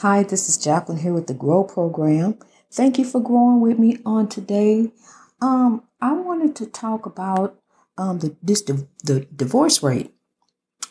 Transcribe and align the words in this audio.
Hi, 0.00 0.24
this 0.24 0.50
is 0.50 0.58
Jacqueline 0.58 0.98
here 0.98 1.14
with 1.14 1.26
the 1.26 1.32
Grow 1.32 1.64
Program. 1.64 2.38
Thank 2.70 2.98
you 2.98 3.04
for 3.06 3.18
growing 3.18 3.62
with 3.62 3.78
me 3.78 3.96
on 4.04 4.28
today. 4.28 4.92
Um, 5.40 5.84
I 6.02 6.12
wanted 6.12 6.54
to 6.56 6.66
talk 6.66 7.06
about 7.06 7.58
um, 7.96 8.18
the 8.18 8.36
this 8.42 8.60
the 8.60 9.26
divorce 9.34 9.82
rate 9.82 10.12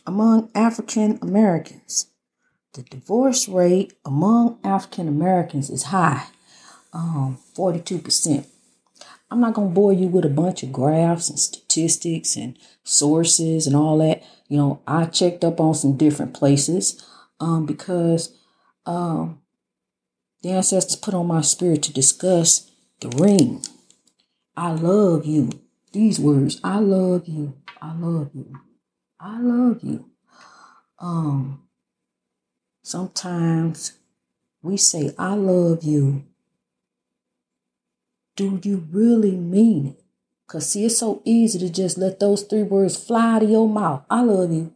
among 0.08 0.50
African 0.56 1.20
Americans. 1.22 2.08
The 2.74 2.82
divorce 2.82 3.48
rate 3.48 3.94
among 4.04 4.58
African 4.64 5.08
Americans 5.08 5.70
is 5.70 5.84
high, 5.84 6.26
um, 6.92 7.38
42%. 7.56 8.48
I'm 9.30 9.40
not 9.40 9.54
going 9.54 9.70
to 9.70 9.74
bore 9.76 9.94
you 9.94 10.08
with 10.08 10.26
a 10.26 10.30
bunch 10.30 10.64
of 10.64 10.74
graphs 10.74 11.30
and 11.30 11.40
statistics 11.40 12.36
and 12.36 12.58
sources 12.84 13.68
and 13.68 13.76
all 13.76 14.00
that. 14.00 14.24
You 14.48 14.58
know, 14.58 14.82
I 14.88 15.06
checked 15.06 15.44
up 15.44 15.60
on 15.60 15.76
some 15.76 15.96
different 15.96 16.34
places 16.34 17.06
um, 17.40 17.68
because 17.68 18.36
um, 18.86 19.42
the 20.42 20.52
ancestors 20.52 20.96
put 20.96 21.14
on 21.14 21.28
my 21.28 21.42
spirit 21.42 21.84
to 21.84 21.94
discuss 21.94 22.72
the 23.02 23.10
ring. 23.10 23.64
I 24.56 24.72
love 24.72 25.26
you. 25.26 25.50
These 25.92 26.20
words, 26.20 26.60
I 26.64 26.80
love 26.80 27.28
you. 27.28 27.56
I 27.82 27.94
love 27.94 28.32
you. 28.34 28.60
I 29.20 29.40
love 29.40 29.80
you. 29.82 30.10
Um, 31.00 31.64
sometimes 32.84 33.94
we 34.62 34.78
say, 34.78 35.14
I 35.18 35.34
love 35.36 35.84
you. 35.84 36.24
Do 38.36 38.60
you 38.64 38.88
really 38.92 39.36
mean 39.36 39.88
it? 39.88 40.04
Because, 40.46 40.70
see, 40.70 40.86
it's 40.86 41.00
so 41.00 41.22
easy 41.26 41.58
to 41.60 41.70
just 41.70 41.98
let 41.98 42.20
those 42.20 42.44
three 42.44 42.64
words 42.64 42.98
fly 42.98 43.36
out 43.36 43.44
of 43.44 43.50
your 43.50 43.68
mouth. 43.68 44.04
I 44.10 44.22
love 44.22 44.52
you. 44.52 44.74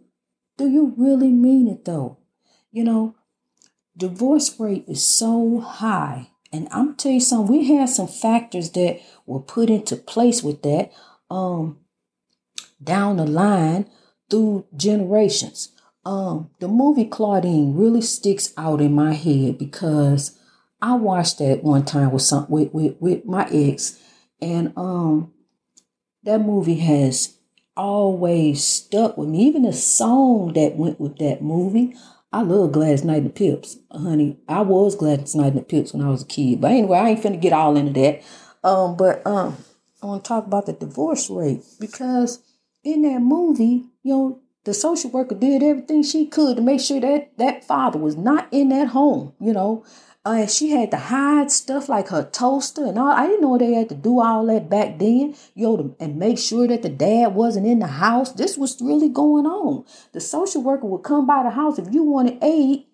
Do 0.58 0.68
you 0.68 0.94
really 0.98 1.30
mean 1.30 1.68
it, 1.68 1.86
though? 1.86 2.18
You 2.72 2.84
know, 2.84 3.16
divorce 4.00 4.60
rate 4.60 4.86
is 4.88 5.04
so 5.04 5.60
high. 5.60 6.32
And 6.52 6.68
I'm 6.72 6.96
tell 6.96 7.12
you 7.12 7.20
something, 7.20 7.56
we 7.56 7.68
had 7.68 7.90
some 7.90 8.08
factors 8.08 8.72
that 8.72 9.00
were 9.28 9.42
put 9.42 9.70
into 9.70 9.96
place 9.96 10.42
with 10.42 10.64
that 10.64 10.92
um 11.30 11.78
down 12.84 13.18
the 13.18 13.26
line 13.28 13.86
through 14.30 14.66
generations. 14.76 15.70
Um, 16.06 16.50
the 16.60 16.68
movie 16.68 17.06
Claudine 17.06 17.76
really 17.76 18.02
sticks 18.02 18.54
out 18.58 18.82
in 18.82 18.94
my 18.94 19.14
head 19.14 19.60
because 19.60 20.40
I 20.82 20.96
watched 20.96 21.38
that 21.40 21.64
one 21.64 21.86
time 21.86 22.12
with 22.12 22.24
some 22.24 22.48
with, 22.50 22.74
with, 22.74 22.96
with 23.00 23.26
my 23.26 23.48
ex, 23.52 24.02
and 24.42 24.74
um 24.76 25.34
that 26.24 26.40
movie 26.40 26.80
has 26.80 27.38
always 27.78 28.64
stuck 28.64 29.18
with 29.18 29.30
me. 29.30 29.44
Even 29.44 29.64
the 29.64 29.74
song 29.74 30.54
that 30.54 30.76
went 30.78 31.00
with 31.00 31.18
that 31.20 31.42
movie, 31.42 31.96
I 32.32 32.42
love 32.42 32.74
Gladys 32.74 33.04
Knight 33.04 33.18
and 33.18 33.26
the 33.28 33.32
Pips, 33.32 33.78
honey. 33.92 34.38
I 34.48 34.62
was 34.62 34.96
Gladys 34.96 35.36
Knight 35.36 35.48
and 35.48 35.58
the 35.58 35.64
Pips 35.64 35.94
when 35.94 36.06
I 36.06 36.10
was 36.10 36.22
a 36.22 36.28
kid. 36.28 36.62
But 36.62 36.72
anyway, 36.72 36.98
I 37.00 37.10
ain't 37.10 37.24
finna 37.24 37.42
get 37.42 37.54
all 37.54 37.76
into 37.76 37.94
that. 38.00 38.22
Um, 38.64 38.96
but 38.96 39.26
um, 39.26 39.58
I 40.04 40.06
want 40.06 40.24
to 40.24 40.28
talk 40.28 40.46
about 40.46 40.68
the 40.68 40.74
divorce 40.74 41.30
rate 41.30 41.64
because 41.80 42.40
in 42.84 43.02
that 43.02 43.20
movie, 43.22 43.86
you 44.04 44.14
know, 44.14 44.40
the 44.66 44.74
social 44.74 45.10
worker 45.10 45.34
did 45.34 45.64
everything 45.64 46.04
she 46.04 46.28
could 46.28 46.58
to 46.58 46.62
make 46.62 46.82
sure 46.82 47.00
that 47.00 47.36
that 47.38 47.64
father 47.64 47.98
was 47.98 48.16
not 48.16 48.48
in 48.52 48.70
that 48.70 48.90
home. 48.90 49.34
You 49.40 49.54
know, 49.54 49.84
uh, 50.30 50.46
she 50.46 50.70
had 50.70 50.92
to 50.92 50.98
hide 50.98 51.50
stuff 51.50 51.90
like 51.90 52.10
her 52.10 52.24
toaster 52.24 52.86
and 52.86 53.00
all. 53.00 53.12
I 53.12 53.26
didn't 53.26 53.42
know 53.42 53.58
they 53.58 53.74
had 53.74 53.90
to 53.90 53.96
do 53.96 54.20
all 54.20 54.46
that 54.46 54.70
back 54.70 55.00
then, 55.00 55.36
know, 55.56 55.96
and 56.00 56.18
make 56.18 56.38
sure 56.38 56.68
that 56.68 56.84
the 56.84 56.90
dad 56.90 57.34
wasn't 57.34 57.66
in 57.66 57.80
the 57.80 57.88
house. 57.88 58.34
This 58.34 58.56
was 58.56 58.80
really 58.80 59.10
going 59.10 59.48
on. 59.48 59.86
The 60.12 60.22
social 60.22 60.62
worker 60.62 60.86
would 60.86 61.02
come 61.02 61.26
by 61.26 61.42
the 61.42 61.50
house 61.50 61.80
if 61.80 61.92
you 61.92 62.04
wanted 62.04 62.44
aid. 62.44 62.86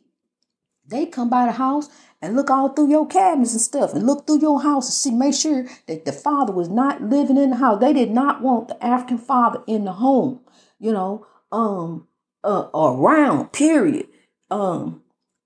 They 0.88 1.08
come 1.08 1.30
by 1.30 1.48
the 1.48 1.52
house 1.52 1.90
and 2.22 2.38
look 2.38 2.50
all 2.50 2.70
through 2.70 2.90
your 2.90 3.06
cabinets 3.06 3.52
and 3.52 3.62
stuff 3.62 3.94
and 3.94 4.06
look 4.06 4.26
through 4.26 4.40
your 4.40 4.62
house 4.62 4.88
and 4.88 4.94
see, 4.94 5.12
make 5.12 5.36
sure 5.36 5.68
that 5.88 6.06
the 6.06 6.14
father 6.14 6.54
was 6.54 6.70
not 6.70 7.02
living 7.02 7.38
in 7.38 7.50
the 7.50 7.58
house. 7.58 7.82
They 7.82 7.92
did 7.92 8.12
not 8.12 8.42
want 8.42 8.70
the 8.70 8.82
African 8.82 9.18
father 9.18 9.62
in 9.68 9.84
the 9.84 9.94
home, 9.94 10.40
you 10.80 10.94
know, 10.94 11.28
um, 11.52 12.08
uh, 12.46 12.70
around. 12.74 13.52
Period. 13.52 14.08
Um, 14.50 15.02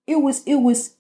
it 0.06 0.18
was 0.18 0.44
it 0.44 0.58
was 0.58 0.96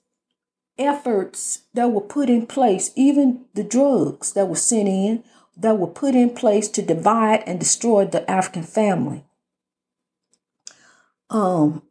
efforts 0.79 1.63
that 1.73 1.91
were 1.91 2.01
put 2.01 2.29
in 2.29 2.47
place, 2.47 2.91
even 2.95 3.45
the 3.53 3.63
drugs 3.63 4.33
that 4.33 4.47
were 4.47 4.55
sent 4.55 4.87
in, 4.87 5.23
that 5.57 5.77
were 5.77 5.87
put 5.87 6.15
in 6.15 6.29
place 6.31 6.69
to 6.69 6.81
divide 6.81 7.43
and 7.45 7.59
destroy 7.59 8.05
the 8.05 8.29
African 8.29 8.63
family. 8.63 9.25
Um, 11.29 11.83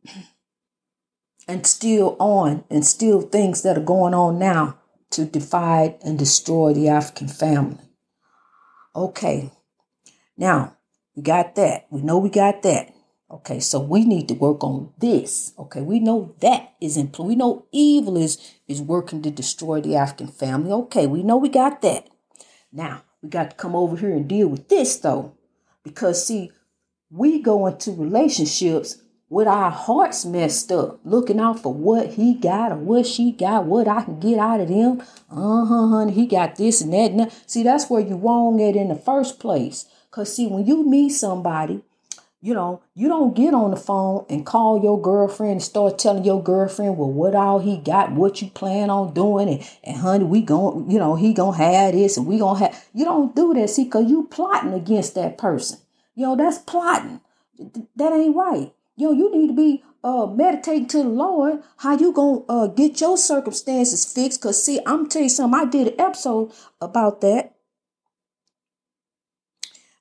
and 1.46 1.66
still 1.66 2.16
on, 2.18 2.64
and 2.70 2.84
still 2.84 3.20
things 3.20 3.62
that 3.62 3.78
are 3.78 3.82
going 3.84 4.14
on 4.14 4.38
now 4.38 4.78
to 5.10 5.24
divide 5.24 5.96
and 6.02 6.18
destroy 6.18 6.72
the 6.72 6.88
African 6.88 7.28
family. 7.28 7.84
Okay, 8.96 9.50
now 10.36 10.76
we 11.14 11.22
got 11.22 11.54
that. 11.54 11.86
We 11.90 12.02
know 12.02 12.18
we 12.18 12.30
got 12.30 12.62
that. 12.62 12.92
Okay, 13.30 13.60
so 13.60 13.78
we 13.78 14.04
need 14.04 14.26
to 14.28 14.34
work 14.34 14.64
on 14.64 14.90
this. 14.98 15.52
Okay, 15.58 15.82
we 15.82 16.00
know 16.00 16.34
that 16.40 16.72
is 16.80 16.96
in 16.96 17.08
play. 17.08 17.26
We 17.26 17.36
know 17.36 17.66
evil 17.72 18.16
is 18.16 18.38
is 18.66 18.80
working 18.80 19.20
to 19.22 19.30
destroy 19.30 19.82
the 19.82 19.96
African 19.96 20.28
family. 20.28 20.72
Okay, 20.72 21.06
we 21.06 21.22
know 21.22 21.36
we 21.36 21.50
got 21.50 21.82
that. 21.82 22.08
Now 22.72 23.02
we 23.22 23.28
got 23.28 23.50
to 23.50 23.56
come 23.56 23.76
over 23.76 23.96
here 23.96 24.12
and 24.12 24.26
deal 24.26 24.48
with 24.48 24.68
this 24.70 24.96
though, 24.96 25.34
because 25.82 26.26
see, 26.26 26.52
we 27.10 27.42
go 27.42 27.66
into 27.66 27.92
relationships 27.92 29.02
with 29.28 29.46
our 29.46 29.70
hearts 29.70 30.24
messed 30.24 30.72
up, 30.72 30.98
looking 31.04 31.38
out 31.38 31.60
for 31.60 31.74
what 31.74 32.14
he 32.14 32.32
got 32.32 32.72
or 32.72 32.76
what 32.76 33.06
she 33.06 33.30
got, 33.30 33.66
what 33.66 33.86
I 33.86 34.04
can 34.04 34.20
get 34.20 34.38
out 34.38 34.60
of 34.60 34.68
them. 34.68 35.02
Uh 35.30 35.66
huh, 35.66 35.88
honey, 35.88 36.12
he 36.12 36.26
got 36.26 36.56
this 36.56 36.80
and 36.80 36.94
that. 36.94 37.10
And 37.10 37.20
that. 37.20 37.50
See, 37.50 37.62
that's 37.62 37.90
where 37.90 38.00
you 38.00 38.16
wrong 38.16 38.62
at 38.62 38.74
in 38.74 38.88
the 38.88 38.94
first 38.94 39.38
place. 39.38 39.84
Cause 40.10 40.34
see, 40.34 40.46
when 40.46 40.64
you 40.64 40.88
meet 40.88 41.10
somebody 41.10 41.82
you 42.40 42.54
know, 42.54 42.82
you 42.94 43.08
don't 43.08 43.34
get 43.34 43.52
on 43.52 43.72
the 43.72 43.76
phone 43.76 44.24
and 44.28 44.46
call 44.46 44.80
your 44.80 45.00
girlfriend 45.00 45.52
and 45.52 45.62
start 45.62 45.98
telling 45.98 46.24
your 46.24 46.42
girlfriend, 46.42 46.96
well, 46.96 47.10
what 47.10 47.34
all 47.34 47.58
he 47.58 47.78
got, 47.78 48.12
what 48.12 48.40
you 48.40 48.48
plan 48.48 48.90
on 48.90 49.12
doing, 49.12 49.48
and, 49.48 49.70
and 49.82 49.96
honey, 49.96 50.24
we 50.24 50.42
going, 50.42 50.88
you 50.88 50.98
know, 50.98 51.16
he 51.16 51.34
gonna 51.34 51.56
have 51.56 51.94
this 51.94 52.16
and 52.16 52.26
we 52.26 52.38
gonna 52.38 52.60
have. 52.60 52.88
You 52.94 53.04
don't 53.04 53.34
do 53.34 53.54
that, 53.54 53.70
see, 53.70 53.88
cause 53.88 54.08
you 54.08 54.28
plotting 54.30 54.72
against 54.72 55.16
that 55.16 55.36
person. 55.36 55.80
You 56.14 56.26
know, 56.26 56.36
that's 56.36 56.58
plotting. 56.58 57.20
That 57.96 58.12
ain't 58.12 58.36
right. 58.36 58.72
Yo, 58.96 59.10
you 59.10 59.34
need 59.36 59.48
to 59.48 59.54
be 59.54 59.82
uh 60.04 60.26
meditating 60.26 60.86
to 60.88 60.98
the 60.98 61.08
Lord. 61.08 61.60
How 61.78 61.98
you 61.98 62.12
gonna 62.12 62.42
uh 62.48 62.66
get 62.68 63.00
your 63.00 63.18
circumstances 63.18 64.04
fixed? 64.04 64.40
Cause 64.40 64.64
see, 64.64 64.78
I'm 64.86 65.08
tell 65.08 65.22
you 65.22 65.28
something. 65.28 65.58
I 65.58 65.64
did 65.64 65.88
an 65.88 66.00
episode 66.00 66.52
about 66.80 67.20
that. 67.22 67.56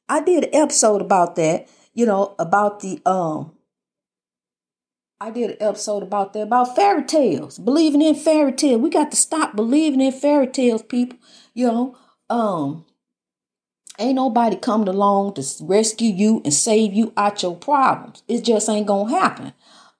I 0.08 0.22
did 0.22 0.46
an 0.46 0.56
episode 0.56 1.02
about 1.02 1.36
that 1.38 1.68
you 1.98 2.06
know, 2.06 2.36
about 2.38 2.82
the 2.82 3.02
um 3.08 3.54
I 5.20 5.32
did 5.32 5.50
an 5.50 5.58
episode 5.60 6.04
about 6.04 6.34
that 6.34 6.44
about 6.44 6.76
fairy 6.76 7.04
tales, 7.04 7.58
believing 7.58 8.04
in 8.04 8.14
fairy 8.14 8.52
tales. 8.52 8.80
We 8.80 8.92
got 8.92 9.10
to 9.10 9.18
stop 9.18 9.56
believing 9.56 10.00
in 10.00 10.12
fairy 10.12 10.46
tales, 10.46 10.84
people. 10.84 11.18
You 11.56 11.66
know, 11.66 11.98
um, 12.30 12.86
ain't 13.98 14.14
nobody 14.14 14.58
coming 14.58 14.88
along 14.88 15.34
to 15.34 15.44
rescue 15.62 16.14
you 16.14 16.40
and 16.46 16.54
save 16.54 16.94
you 16.94 17.14
out 17.18 17.42
your 17.42 17.56
problems. 17.56 18.22
It 18.28 18.44
just 18.44 18.70
ain't 18.70 18.86
gonna 18.86 19.10
happen. 19.10 19.54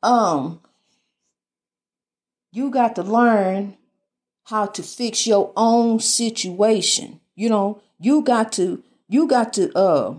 Um, 0.04 0.62
you 2.52 2.70
got 2.70 2.96
to 2.98 3.02
learn 3.02 3.76
how 4.44 4.68
to 4.68 4.84
fix 4.84 5.26
your 5.26 5.52
own 5.58 6.00
situation. 6.00 7.22
You 7.36 7.50
know, 7.50 7.82
you 8.00 8.22
got 8.22 8.52
to 8.54 8.84
you 9.10 9.28
got 9.28 9.52
to 9.54 9.76
uh 9.76 10.14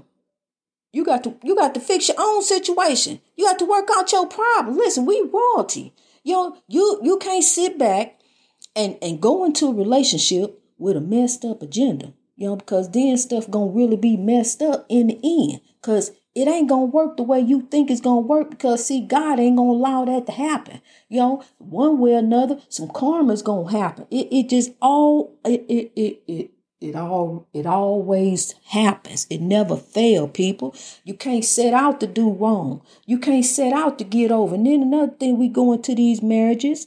you 0.93 1.04
got 1.04 1.25
to 1.25 1.37
you 1.43 1.54
got 1.54 1.75
to 1.75 1.81
fix 1.81 2.09
your 2.09 2.16
own 2.19 2.43
situation. 2.43 3.21
You 3.37 3.44
got 3.44 3.59
to 3.59 3.65
work 3.65 3.88
out 3.97 4.12
your 4.12 4.26
problem. 4.26 4.76
Listen, 4.76 5.06
we 5.06 5.21
royalty. 5.32 5.94
You 6.25 6.34
know, 6.34 6.56
you 6.69 7.00
you 7.03 7.19
can't 7.19 7.44
sit 7.44 7.79
back 7.79 8.20
and 8.75 8.96
and 9.02 9.20
go 9.20 9.44
into 9.44 9.67
a 9.67 9.75
relationship 9.75 10.61
with 10.79 10.96
a 10.96 11.00
messed 11.00 11.44
up 11.44 11.62
agenda. 11.62 12.12
You 12.37 12.49
know, 12.49 12.56
because 12.56 12.90
then 12.90 13.17
stuff 13.19 13.50
gonna 13.50 13.73
really 13.73 13.96
be 13.96 14.17
messed 14.17 14.62
up 14.62 14.87
in 14.88 15.08
the 15.08 15.20
end. 15.23 15.61
Cause 15.82 16.12
it 16.35 16.46
ain't 16.46 16.69
gonna 16.69 16.85
work 16.85 17.17
the 17.17 17.25
way 17.25 17.41
you 17.41 17.62
think 17.62 17.91
it's 17.91 18.00
gonna 18.00 18.20
work 18.20 18.50
because 18.50 18.87
see, 18.87 19.00
God 19.00 19.41
ain't 19.41 19.56
gonna 19.56 19.70
allow 19.73 20.05
that 20.05 20.26
to 20.26 20.32
happen. 20.32 20.81
You 21.08 21.19
know, 21.20 21.44
one 21.58 21.99
way 21.99 22.14
or 22.14 22.19
another, 22.19 22.61
some 22.69 22.88
karma's 22.88 23.43
gonna 23.43 23.70
happen. 23.70 24.06
It 24.11 24.29
it 24.31 24.49
just 24.49 24.70
all 24.81 25.37
it 25.44 25.64
it 25.69 25.93
it, 25.96 26.23
it 26.29 26.50
it 26.80 26.94
all 26.94 27.48
it 27.52 27.66
always 27.66 28.54
happens. 28.66 29.26
It 29.28 29.40
never 29.40 29.76
fail, 29.76 30.28
people. 30.28 30.75
You 31.04 31.14
can't 31.14 31.44
set 31.44 31.75
out 31.75 32.00
to 32.00 32.06
do 32.06 32.30
wrong. 32.30 32.82
You 33.06 33.19
can't 33.19 33.44
set 33.44 33.72
out 33.72 33.98
to 33.98 34.04
get 34.04 34.30
over. 34.30 34.54
And 34.54 34.66
then 34.66 34.82
another 34.82 35.12
thing, 35.12 35.38
we 35.38 35.48
go 35.48 35.72
into 35.72 35.94
these 35.94 36.22
marriages 36.22 36.86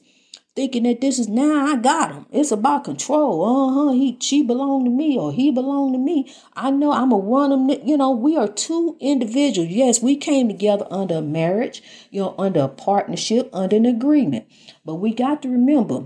thinking 0.56 0.84
that 0.84 1.02
this 1.02 1.18
is 1.18 1.28
now 1.28 1.66
I 1.66 1.76
got 1.78 2.12
him. 2.14 2.26
It's 2.32 2.52
about 2.52 2.86
control. 2.86 3.44
Uh 3.44 3.74
huh. 3.74 3.92
He 3.92 4.18
she 4.22 4.44
belonged 4.44 4.86
to 4.86 4.92
me 4.92 5.18
or 5.18 5.34
he 5.34 5.52
belonged 5.52 5.94
to 5.94 6.00
me. 6.00 6.34
I 6.56 6.72
know 6.72 6.92
I'm 6.92 7.12
a 7.12 7.18
run 7.18 7.52
him. 7.52 7.70
You 7.86 7.98
know, 7.98 8.12
we 8.12 8.38
are 8.38 8.48
two 8.48 8.98
individuals. 9.00 9.72
Yes, 9.72 10.02
we 10.02 10.16
came 10.16 10.48
together 10.48 10.88
under 10.90 11.16
a 11.16 11.22
marriage. 11.22 11.84
You 12.12 12.22
know, 12.22 12.36
under 12.38 12.62
a 12.62 12.68
partnership, 12.70 13.50
under 13.54 13.76
an 13.76 13.86
agreement. 13.86 14.46
But 14.86 14.96
we 14.96 15.14
got 15.14 15.42
to 15.42 15.50
remember, 15.50 16.06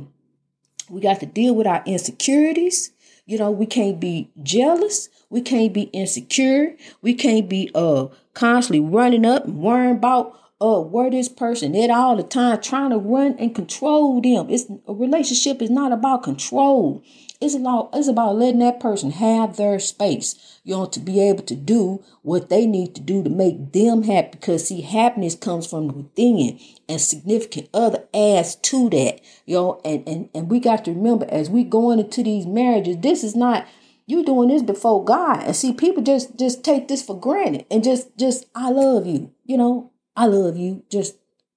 we 0.90 1.02
got 1.02 1.20
to 1.20 1.26
deal 1.26 1.56
with 1.56 1.68
our 1.68 1.84
insecurities. 1.86 2.92
You 3.26 3.40
know, 3.40 3.50
we 3.50 3.66
can't 3.66 4.00
be 4.00 4.30
jealous. 4.44 5.10
We 5.30 5.42
can't 5.42 5.74
be 5.74 5.84
insecure. 5.94 6.76
We 7.02 7.14
can't 7.16 7.50
be 7.50 7.72
uh 7.74 8.08
constantly 8.34 8.80
running 8.88 9.26
up 9.26 9.46
and 9.46 9.58
worrying 9.58 9.96
about 9.96 10.40
uh 10.62 10.80
where 10.82 11.10
this 11.10 11.28
person 11.28 11.76
at 11.76 11.90
all 11.90 12.16
the 12.16 12.24
time 12.24 12.62
trying 12.62 12.92
to 12.92 12.98
run 12.98 13.36
and 13.40 13.56
control 13.56 14.22
them. 14.22 14.48
It's 14.50 14.66
a 14.88 14.94
relationship 14.94 15.62
is 15.62 15.72
not 15.72 15.92
about 15.92 16.24
control. 16.24 17.04
It's 17.42 17.56
about 17.56 17.90
it's 17.94 18.08
about 18.08 18.38
letting 18.38 18.60
that 18.60 18.80
person 18.80 19.12
have 19.12 19.58
their 19.58 19.80
space, 19.80 20.60
you 20.64 20.76
know, 20.76 20.86
to 20.86 21.00
be 21.00 21.20
able 21.20 21.44
to 21.44 21.56
do 21.56 22.04
what 22.22 22.50
they 22.50 22.66
need 22.66 22.96
to 22.96 23.02
do 23.02 23.24
to 23.24 23.30
make 23.30 23.74
them 23.74 24.04
happy. 24.04 24.30
Because 24.32 24.68
see, 24.68 24.82
happiness 24.82 25.36
comes 25.36 25.68
from 25.68 25.90
within, 25.90 26.60
and 26.88 27.02
significant 27.02 27.70
other 27.74 28.06
adds 28.14 28.56
to 28.56 28.90
that, 28.92 29.20
you 29.46 29.56
know. 29.56 29.82
And 29.84 30.08
and 30.08 30.30
and 30.34 30.50
we 30.50 30.60
got 30.60 30.86
to 30.86 30.92
remember 30.92 31.26
as 31.30 31.50
we 31.50 31.64
going 31.64 32.00
into 32.00 32.24
these 32.24 32.46
marriages, 32.46 32.98
this 33.00 33.24
is 33.24 33.36
not 33.36 33.68
you 34.08 34.24
doing 34.24 34.50
this 34.50 34.64
before 34.64 35.04
God. 35.04 35.44
And 35.44 35.56
see, 35.56 35.74
people 35.74 36.04
just 36.04 36.38
just 36.38 36.64
take 36.64 36.88
this 36.88 37.04
for 37.04 37.20
granted 37.20 37.66
and 37.70 37.84
just 37.84 38.18
just 38.18 38.46
I 38.56 38.70
love 38.70 39.06
you, 39.06 39.32
you 39.46 39.58
know, 39.58 39.92
I 40.16 40.28
love 40.28 40.58
you. 40.58 40.84
Just 40.90 41.16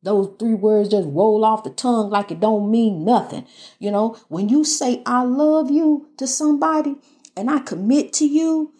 those 0.08 0.34
three 0.38 0.54
words 0.54 0.88
just 0.88 1.06
roll 1.10 1.44
off 1.44 1.64
the 1.64 1.70
tongue 1.70 2.08
like 2.08 2.30
it 2.30 2.40
don't 2.40 2.70
mean 2.70 3.04
nothing. 3.04 3.46
You 3.78 3.90
know, 3.90 4.18
when 4.28 4.48
you 4.48 4.64
say 4.64 5.02
I 5.04 5.22
love 5.22 5.70
you 5.70 6.08
to 6.16 6.26
somebody 6.26 6.96
and 7.36 7.50
I 7.50 7.58
commit 7.58 8.14
to 8.14 8.26
you, 8.26 8.72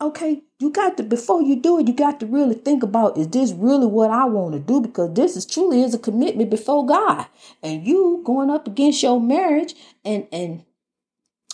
okay, 0.00 0.42
you 0.58 0.70
got 0.70 0.96
to 0.96 1.02
before 1.02 1.42
you 1.42 1.56
do 1.56 1.78
it, 1.78 1.86
you 1.86 1.92
got 1.92 2.18
to 2.20 2.26
really 2.26 2.54
think 2.54 2.82
about 2.82 3.18
is 3.18 3.28
this 3.28 3.52
really 3.52 3.86
what 3.86 4.10
I 4.10 4.24
want 4.24 4.54
to 4.54 4.58
do? 4.58 4.80
Because 4.80 5.12
this 5.12 5.36
is 5.36 5.44
truly 5.44 5.82
is 5.82 5.92
a 5.92 5.98
commitment 5.98 6.48
before 6.48 6.86
God. 6.86 7.26
And 7.62 7.86
you 7.86 8.22
going 8.24 8.48
up 8.48 8.66
against 8.66 9.02
your 9.02 9.20
marriage 9.20 9.74
and 10.02 10.26
and 10.32 10.64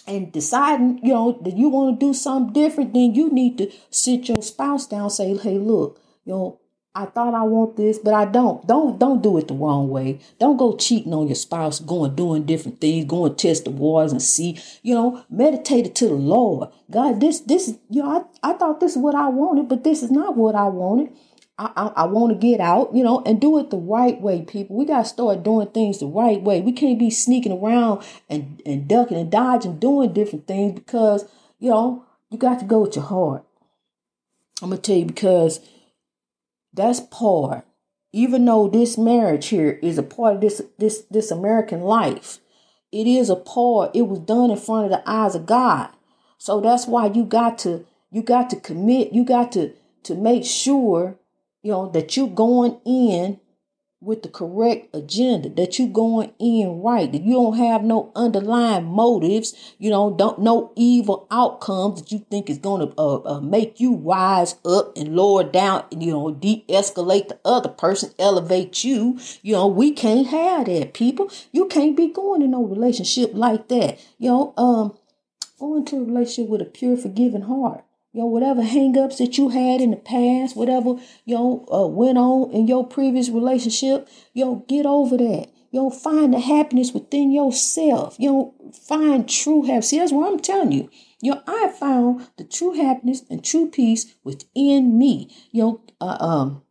and 0.06 0.30
deciding, 0.30 1.00
you 1.02 1.12
know, 1.12 1.36
that 1.42 1.56
you 1.56 1.68
want 1.68 1.98
to 1.98 2.06
do 2.06 2.14
something 2.14 2.52
different, 2.52 2.94
then 2.94 3.12
you 3.12 3.28
need 3.30 3.58
to 3.58 3.72
sit 3.90 4.28
your 4.28 4.40
spouse 4.40 4.86
down 4.86 5.10
say, 5.10 5.36
hey, 5.36 5.58
look, 5.58 6.00
you 6.24 6.32
know, 6.32 6.60
I 6.96 7.04
thought 7.04 7.34
I 7.34 7.42
want 7.42 7.76
this, 7.76 7.98
but 7.98 8.14
I 8.14 8.24
don't. 8.24 8.66
Don't 8.66 8.98
don't 8.98 9.22
do 9.22 9.36
it 9.36 9.48
the 9.48 9.54
wrong 9.54 9.90
way. 9.90 10.18
Don't 10.40 10.56
go 10.56 10.74
cheating 10.76 11.12
on 11.12 11.28
your 11.28 11.34
spouse, 11.34 11.78
going 11.78 12.14
doing 12.14 12.46
different 12.46 12.80
things, 12.80 13.04
going 13.04 13.34
test 13.36 13.64
the 13.64 13.70
waters 13.70 14.12
and 14.12 14.22
see. 14.22 14.58
You 14.82 14.94
know, 14.94 15.24
meditate 15.28 15.84
it 15.84 15.94
to 15.96 16.08
the 16.08 16.14
Lord. 16.14 16.70
God, 16.90 17.20
this 17.20 17.40
this 17.40 17.76
you 17.90 18.02
know 18.02 18.26
I, 18.42 18.50
I 18.50 18.54
thought 18.54 18.80
this 18.80 18.92
is 18.92 18.98
what 18.98 19.14
I 19.14 19.28
wanted, 19.28 19.68
but 19.68 19.84
this 19.84 20.02
is 20.02 20.10
not 20.10 20.38
what 20.38 20.54
I 20.54 20.68
wanted. 20.68 21.12
I, 21.58 21.70
I, 21.76 21.86
I 22.02 22.04
want 22.06 22.32
to 22.32 22.38
get 22.38 22.60
out, 22.60 22.94
you 22.94 23.04
know, 23.04 23.22
and 23.26 23.40
do 23.42 23.58
it 23.58 23.68
the 23.68 23.76
right 23.76 24.18
way, 24.18 24.42
people. 24.42 24.76
We 24.76 24.86
got 24.86 25.02
to 25.02 25.08
start 25.08 25.42
doing 25.42 25.68
things 25.68 25.98
the 25.98 26.06
right 26.06 26.40
way. 26.40 26.62
We 26.62 26.72
can't 26.72 26.98
be 26.98 27.10
sneaking 27.10 27.52
around 27.52 28.04
and, 28.28 28.62
and 28.64 28.88
ducking 28.88 29.18
and 29.18 29.30
dodging, 29.30 29.78
doing 29.78 30.12
different 30.12 30.46
things 30.46 30.78
because, 30.78 31.24
you 31.58 31.70
know, 31.70 32.04
you 32.30 32.36
got 32.36 32.58
to 32.60 32.66
go 32.66 32.80
with 32.80 32.96
your 32.96 33.06
heart. 33.06 33.44
I'm 34.62 34.68
going 34.70 34.80
to 34.80 34.86
tell 34.86 34.98
you 34.98 35.06
because 35.06 35.60
that's 36.76 37.00
part. 37.00 37.66
Even 38.12 38.44
though 38.44 38.68
this 38.68 38.96
marriage 38.96 39.48
here 39.48 39.78
is 39.82 39.98
a 39.98 40.02
part 40.02 40.36
of 40.36 40.40
this 40.40 40.62
this 40.78 41.04
this 41.10 41.30
American 41.30 41.80
life, 41.80 42.38
it 42.92 43.06
is 43.06 43.28
a 43.28 43.36
part. 43.36 43.94
It 43.94 44.02
was 44.02 44.20
done 44.20 44.50
in 44.50 44.56
front 44.56 44.84
of 44.84 44.90
the 44.90 45.02
eyes 45.10 45.34
of 45.34 45.46
God. 45.46 45.90
So 46.38 46.60
that's 46.60 46.86
why 46.86 47.06
you 47.06 47.24
got 47.24 47.58
to 47.58 47.84
you 48.10 48.22
got 48.22 48.50
to 48.50 48.56
commit. 48.56 49.12
You 49.12 49.24
got 49.24 49.52
to 49.52 49.72
to 50.04 50.14
make 50.14 50.44
sure 50.44 51.18
you 51.62 51.72
know 51.72 51.90
that 51.90 52.16
you're 52.16 52.28
going 52.28 52.78
in 52.84 53.40
with 54.02 54.22
the 54.22 54.28
correct 54.28 54.94
agenda, 54.94 55.48
that 55.48 55.78
you 55.78 55.88
going 55.88 56.30
in 56.38 56.82
right, 56.82 57.10
that 57.10 57.22
you 57.22 57.32
don't 57.32 57.56
have 57.56 57.82
no 57.82 58.12
underlying 58.14 58.84
motives, 58.84 59.74
you 59.78 59.88
know, 59.88 60.14
don't 60.14 60.38
no 60.38 60.70
evil 60.76 61.26
outcomes 61.30 62.00
that 62.02 62.12
you 62.12 62.24
think 62.30 62.50
is 62.50 62.58
going 62.58 62.86
to 62.86 62.94
uh, 62.98 63.22
uh, 63.24 63.40
make 63.40 63.80
you 63.80 63.96
rise 63.96 64.56
up 64.66 64.94
and 64.96 65.16
lower 65.16 65.42
down, 65.44 65.82
and 65.90 66.02
you 66.02 66.12
know, 66.12 66.30
de-escalate 66.30 67.28
the 67.28 67.38
other 67.44 67.70
person, 67.70 68.12
elevate 68.18 68.84
you. 68.84 69.18
You 69.40 69.54
know, 69.54 69.66
we 69.66 69.92
can't 69.92 70.26
have 70.26 70.66
that, 70.66 70.92
people. 70.92 71.30
You 71.50 71.66
can't 71.66 71.96
be 71.96 72.08
going 72.08 72.42
in 72.42 72.50
no 72.50 72.64
relationship 72.64 73.30
like 73.32 73.68
that. 73.68 73.98
You 74.18 74.28
know, 74.28 74.54
um, 74.58 74.96
go 75.58 75.74
into 75.74 75.96
a 75.96 76.04
relationship 76.04 76.50
with 76.50 76.60
a 76.60 76.66
pure, 76.66 76.98
forgiving 76.98 77.42
heart 77.42 77.85
know, 78.22 78.26
whatever 78.26 78.62
hangups 78.62 79.18
that 79.18 79.36
you 79.36 79.50
had 79.50 79.80
in 79.80 79.90
the 79.90 79.96
past, 79.96 80.56
whatever, 80.56 80.96
you 81.24 81.34
know, 81.34 81.66
uh, 81.72 81.86
went 81.86 82.18
on 82.18 82.50
in 82.52 82.66
your 82.66 82.86
previous 82.86 83.28
relationship, 83.28 84.08
you 84.32 84.44
know, 84.44 84.64
get 84.68 84.86
over 84.86 85.16
that. 85.16 85.48
You 85.70 85.82
know, 85.82 85.90
find 85.90 86.32
the 86.32 86.40
happiness 86.40 86.92
within 86.92 87.30
yourself. 87.30 88.16
You 88.18 88.30
know, 88.30 88.54
find 88.72 89.28
true 89.28 89.62
happiness. 89.62 89.90
See, 89.90 89.98
that's 89.98 90.12
what 90.12 90.32
I'm 90.32 90.38
telling 90.38 90.72
you. 90.72 90.88
You 91.20 91.32
know, 91.32 91.42
I 91.46 91.68
found 91.78 92.28
the 92.38 92.44
true 92.44 92.72
happiness 92.72 93.22
and 93.28 93.44
true 93.44 93.68
peace 93.68 94.14
within 94.24 94.96
me. 94.96 95.28
You 95.50 95.62
know, 95.62 95.80
uh, 96.00 96.16
um, 96.20 96.62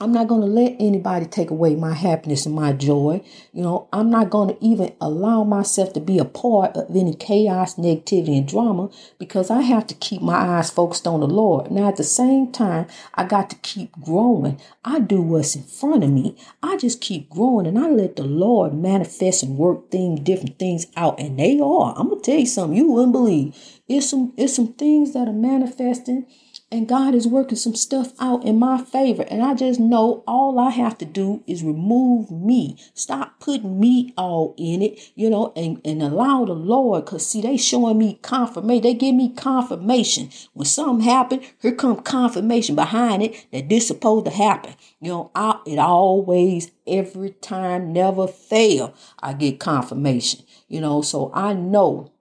I'm 0.00 0.12
not 0.12 0.28
going 0.28 0.42
to 0.42 0.46
let 0.46 0.76
anybody 0.78 1.26
take 1.26 1.50
away 1.50 1.74
my 1.74 1.92
happiness 1.92 2.46
and 2.46 2.54
my 2.54 2.72
joy. 2.72 3.20
You 3.52 3.62
know, 3.64 3.88
I'm 3.92 4.10
not 4.10 4.30
going 4.30 4.50
to 4.54 4.64
even 4.64 4.94
allow 5.00 5.42
myself 5.42 5.92
to 5.94 6.00
be 6.00 6.18
a 6.18 6.24
part 6.24 6.76
of 6.76 6.94
any 6.94 7.14
chaos, 7.14 7.74
negativity, 7.74 8.38
and 8.38 8.46
drama 8.46 8.90
because 9.18 9.50
I 9.50 9.62
have 9.62 9.88
to 9.88 9.96
keep 9.96 10.22
my 10.22 10.36
eyes 10.36 10.70
focused 10.70 11.08
on 11.08 11.18
the 11.18 11.26
Lord. 11.26 11.72
Now, 11.72 11.88
at 11.88 11.96
the 11.96 12.04
same 12.04 12.52
time, 12.52 12.86
I 13.14 13.24
got 13.24 13.50
to 13.50 13.56
keep 13.56 13.90
growing. 14.00 14.60
I 14.84 15.00
do 15.00 15.20
what's 15.20 15.56
in 15.56 15.64
front 15.64 16.04
of 16.04 16.10
me. 16.10 16.36
I 16.62 16.76
just 16.76 17.00
keep 17.00 17.28
growing 17.28 17.66
and 17.66 17.76
I 17.76 17.88
let 17.88 18.14
the 18.14 18.22
Lord 18.24 18.74
manifest 18.74 19.42
and 19.42 19.58
work 19.58 19.90
things, 19.90 20.20
different 20.20 20.60
things 20.60 20.86
out. 20.96 21.18
And 21.18 21.40
they 21.40 21.58
are. 21.58 21.94
I'm 21.96 22.10
going 22.10 22.22
to 22.22 22.30
tell 22.30 22.38
you 22.38 22.46
something 22.46 22.76
you 22.76 22.92
wouldn't 22.92 23.12
believe. 23.12 23.56
It's 23.88 24.10
some, 24.10 24.32
it's 24.36 24.54
some 24.54 24.74
things 24.74 25.12
that 25.14 25.26
are 25.26 25.32
manifesting 25.32 26.26
and 26.70 26.86
God 26.86 27.14
is 27.14 27.26
working 27.26 27.56
some 27.56 27.74
stuff 27.74 28.12
out 28.20 28.44
in 28.44 28.58
my 28.58 28.82
favor. 28.82 29.24
And 29.30 29.42
I 29.42 29.54
just 29.54 29.80
know 29.80 30.22
all 30.26 30.58
I 30.58 30.68
have 30.70 30.98
to 30.98 31.06
do 31.06 31.42
is 31.46 31.62
remove 31.62 32.30
me. 32.30 32.76
Stop 32.92 33.40
putting 33.40 33.80
me 33.80 34.12
all 34.18 34.54
in 34.58 34.82
it, 34.82 35.12
you 35.14 35.30
know, 35.30 35.52
and, 35.56 35.80
and 35.82 36.02
allow 36.02 36.44
the 36.44 36.52
Lord. 36.52 37.06
Cause 37.06 37.26
see, 37.26 37.40
they 37.40 37.56
showing 37.56 37.96
me 37.96 38.18
confirmation. 38.20 38.82
They 38.82 38.92
give 38.92 39.14
me 39.14 39.30
confirmation. 39.30 40.28
When 40.52 40.66
something 40.66 41.06
happen, 41.06 41.40
here 41.62 41.74
come 41.74 42.02
confirmation 42.02 42.74
behind 42.74 43.22
it 43.22 43.46
that 43.50 43.70
this 43.70 43.88
supposed 43.88 44.26
to 44.26 44.30
happen. 44.30 44.74
You 45.00 45.08
know, 45.08 45.30
I, 45.34 45.60
it 45.64 45.78
always, 45.78 46.70
every 46.86 47.30
time, 47.30 47.94
never 47.94 48.26
fail. 48.28 48.94
I 49.20 49.32
get 49.32 49.58
confirmation, 49.58 50.44
you 50.68 50.82
know, 50.82 51.00
so 51.00 51.30
I 51.34 51.54
know 51.54 52.12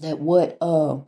that 0.00 0.18
what, 0.18 0.58
uh, 0.60 0.98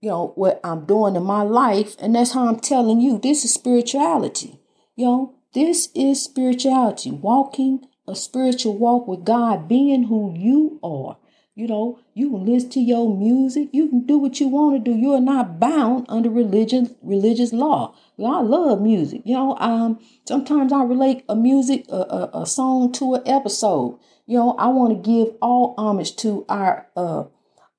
you 0.00 0.08
know, 0.08 0.32
what 0.34 0.60
I'm 0.64 0.86
doing 0.86 1.16
in 1.16 1.22
my 1.22 1.42
life. 1.42 1.96
And 1.98 2.14
that's 2.14 2.32
how 2.32 2.48
I'm 2.48 2.60
telling 2.60 3.00
you 3.00 3.18
this 3.18 3.44
is 3.44 3.54
spirituality. 3.54 4.58
You 4.96 5.04
know, 5.06 5.34
this 5.54 5.88
is 5.94 6.22
spirituality, 6.22 7.10
walking 7.10 7.86
a 8.06 8.14
spiritual 8.14 8.76
walk 8.76 9.06
with 9.06 9.24
God, 9.24 9.68
being 9.68 10.04
who 10.04 10.34
you 10.36 10.80
are. 10.82 11.16
You 11.54 11.66
know, 11.66 12.00
you 12.14 12.30
can 12.30 12.46
listen 12.46 12.70
to 12.70 12.80
your 12.80 13.14
music. 13.14 13.68
You 13.72 13.88
can 13.88 14.06
do 14.06 14.16
what 14.16 14.40
you 14.40 14.48
want 14.48 14.82
to 14.82 14.90
do. 14.90 14.96
You 14.96 15.12
are 15.12 15.20
not 15.20 15.60
bound 15.60 16.06
under 16.08 16.30
religion, 16.30 16.96
religious 17.02 17.52
law. 17.52 17.94
You 18.16 18.24
know, 18.24 18.38
I 18.38 18.40
love 18.40 18.80
music. 18.80 19.22
You 19.24 19.34
know, 19.34 19.56
um, 19.58 19.98
sometimes 20.26 20.72
I 20.72 20.84
relate 20.84 21.24
a 21.28 21.36
music, 21.36 21.84
a, 21.90 21.96
a, 21.96 22.42
a 22.42 22.46
song 22.46 22.92
to 22.92 23.14
an 23.14 23.22
episode. 23.26 23.98
You 24.26 24.38
know, 24.38 24.54
I 24.58 24.68
want 24.68 25.04
to 25.04 25.10
give 25.10 25.34
all 25.42 25.74
homage 25.76 26.16
to 26.16 26.46
our 26.48 26.86
uh, 26.96 27.24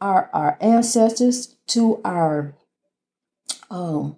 our 0.01 0.29
our 0.33 0.57
ancestors, 0.59 1.55
to 1.67 2.01
our 2.03 2.55
um, 3.69 4.17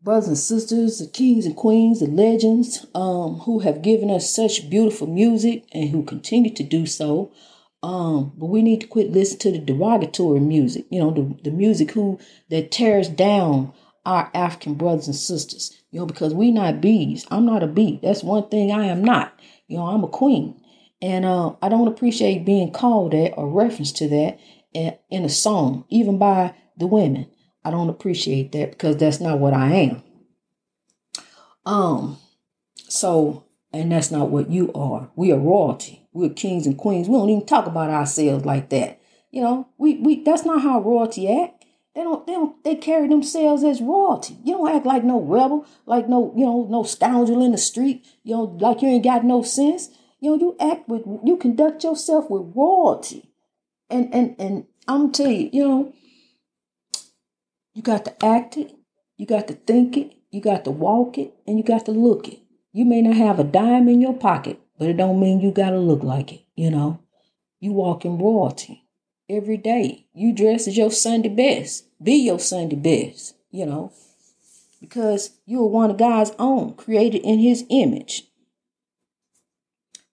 brothers 0.00 0.28
and 0.28 0.38
sisters, 0.38 0.98
the 0.98 1.06
kings 1.06 1.44
and 1.44 1.56
queens, 1.56 2.00
the 2.00 2.06
legends, 2.06 2.86
um, 2.94 3.40
who 3.40 3.58
have 3.60 3.82
given 3.82 4.10
us 4.10 4.34
such 4.34 4.70
beautiful 4.70 5.06
music 5.06 5.64
and 5.72 5.90
who 5.90 6.02
continue 6.02 6.54
to 6.54 6.62
do 6.62 6.86
so. 6.86 7.32
Um, 7.82 8.32
but 8.36 8.46
we 8.46 8.62
need 8.62 8.80
to 8.80 8.86
quit 8.86 9.12
listening 9.12 9.38
to 9.40 9.52
the 9.52 9.58
derogatory 9.58 10.40
music, 10.40 10.86
you 10.90 10.98
know, 10.98 11.10
the, 11.12 11.36
the 11.44 11.50
music 11.50 11.92
who 11.92 12.18
that 12.50 12.72
tears 12.72 13.08
down 13.08 13.72
our 14.04 14.30
African 14.34 14.74
brothers 14.74 15.06
and 15.06 15.14
sisters, 15.14 15.80
you 15.90 16.00
know, 16.00 16.06
because 16.06 16.34
we 16.34 16.50
not 16.50 16.80
bees. 16.80 17.26
I'm 17.30 17.46
not 17.46 17.62
a 17.62 17.66
bee. 17.66 18.00
That's 18.02 18.24
one 18.24 18.48
thing 18.48 18.72
I 18.72 18.86
am 18.86 19.04
not. 19.04 19.38
You 19.68 19.76
know, 19.76 19.86
I'm 19.86 20.02
a 20.02 20.08
queen. 20.08 20.60
And 21.00 21.24
uh, 21.24 21.54
I 21.62 21.68
don't 21.68 21.86
appreciate 21.86 22.44
being 22.44 22.72
called 22.72 23.12
that 23.12 23.34
or 23.36 23.48
reference 23.48 23.92
to 23.92 24.08
that 24.08 24.40
in 25.10 25.24
a 25.24 25.28
song, 25.28 25.84
even 25.88 26.18
by 26.18 26.54
the 26.76 26.86
women. 26.86 27.26
I 27.64 27.70
don't 27.70 27.90
appreciate 27.90 28.52
that 28.52 28.70
because 28.70 28.96
that's 28.96 29.20
not 29.20 29.38
what 29.38 29.52
I 29.54 29.72
am. 29.72 30.02
Um, 31.66 32.18
so 32.88 33.44
And 33.72 33.92
that's 33.92 34.10
not 34.10 34.30
what 34.30 34.50
you 34.50 34.72
are. 34.72 35.10
We 35.14 35.30
are 35.32 35.38
royalty. 35.38 36.08
We're 36.12 36.30
kings 36.30 36.66
and 36.66 36.78
queens. 36.78 37.08
We 37.08 37.16
don't 37.16 37.28
even 37.28 37.46
talk 37.46 37.66
about 37.66 37.90
ourselves 37.90 38.44
like 38.44 38.70
that. 38.70 39.00
You 39.30 39.42
know, 39.42 39.68
we, 39.76 39.96
we 39.96 40.22
that's 40.22 40.46
not 40.46 40.62
how 40.62 40.80
royalty 40.80 41.30
act. 41.42 41.66
They 41.94 42.02
don't 42.02 42.26
they 42.26 42.32
don't 42.32 42.64
they 42.64 42.76
carry 42.76 43.08
themselves 43.08 43.62
as 43.64 43.82
royalty. 43.82 44.38
You 44.42 44.54
don't 44.56 44.74
act 44.74 44.86
like 44.86 45.04
no 45.04 45.20
rebel, 45.20 45.66
like 45.84 46.08
no, 46.08 46.32
you 46.36 46.46
know, 46.46 46.66
no 46.70 46.82
scoundrel 46.82 47.44
in 47.44 47.52
the 47.52 47.58
street, 47.58 48.06
you 48.22 48.34
know, 48.34 48.44
like 48.44 48.80
you 48.80 48.88
ain't 48.88 49.04
got 49.04 49.24
no 49.24 49.42
sense. 49.42 49.90
You 50.20 50.30
know, 50.30 50.38
you 50.38 50.56
act 50.72 50.88
with 50.88 51.02
you 51.24 51.36
conduct 51.36 51.84
yourself 51.84 52.30
with 52.30 52.52
royalty. 52.54 53.27
And 53.90 54.12
and 54.14 54.36
and 54.38 54.66
I'm 54.86 55.12
tell 55.12 55.30
you, 55.30 55.50
you 55.52 55.68
know, 55.68 55.92
you 57.74 57.82
got 57.82 58.04
to 58.04 58.24
act 58.24 58.56
it, 58.56 58.74
you 59.16 59.26
got 59.26 59.48
to 59.48 59.54
think 59.54 59.96
it, 59.96 60.14
you 60.30 60.40
got 60.40 60.64
to 60.64 60.70
walk 60.70 61.18
it, 61.18 61.34
and 61.46 61.58
you 61.58 61.64
got 61.64 61.86
to 61.86 61.92
look 61.92 62.28
it. 62.28 62.40
You 62.72 62.84
may 62.84 63.02
not 63.02 63.16
have 63.16 63.40
a 63.40 63.44
dime 63.44 63.88
in 63.88 64.00
your 64.00 64.14
pocket, 64.14 64.60
but 64.78 64.88
it 64.88 64.96
don't 64.96 65.18
mean 65.18 65.40
you 65.40 65.50
gotta 65.50 65.78
look 65.78 66.02
like 66.02 66.32
it, 66.32 66.42
you 66.54 66.70
know. 66.70 67.00
You 67.60 67.72
walk 67.72 68.04
in 68.04 68.18
royalty 68.18 68.84
every 69.28 69.56
day. 69.56 70.06
You 70.14 70.32
dress 70.32 70.68
as 70.68 70.76
your 70.76 70.90
Sunday 70.90 71.28
best. 71.28 71.86
Be 72.00 72.14
your 72.14 72.38
Sunday 72.38 72.76
best, 72.76 73.34
you 73.50 73.66
know. 73.66 73.92
Because 74.80 75.30
you 75.44 75.60
are 75.62 75.68
one 75.68 75.90
of 75.90 75.96
God's 75.96 76.30
own, 76.38 76.74
created 76.74 77.22
in 77.22 77.40
his 77.40 77.64
image. 77.68 78.27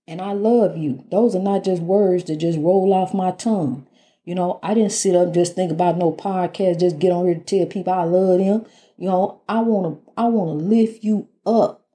And 0.07 0.21
I 0.21 0.33
love 0.33 0.77
you. 0.77 1.03
Those 1.09 1.35
are 1.35 1.41
not 1.41 1.63
just 1.63 1.81
words 1.81 2.25
that 2.25 2.37
just 2.37 2.59
roll 2.59 2.93
off 2.93 3.13
my 3.13 3.31
tongue. 3.31 3.87
You 4.23 4.35
know, 4.35 4.59
I 4.63 4.73
didn't 4.73 4.91
sit 4.91 5.15
up 5.15 5.33
just 5.33 5.55
think 5.55 5.71
about 5.71 5.97
no 5.97 6.11
podcast, 6.11 6.79
just 6.79 6.99
get 6.99 7.11
on 7.11 7.25
here 7.25 7.35
to 7.35 7.41
tell 7.41 7.65
people 7.65 7.93
I 7.93 8.03
love 8.03 8.39
them. 8.39 8.65
You 8.97 9.09
know, 9.09 9.41
I 9.47 9.59
wanna 9.61 9.97
I 10.17 10.25
wanna 10.25 10.53
lift 10.53 11.03
you 11.03 11.27
up. 11.45 11.85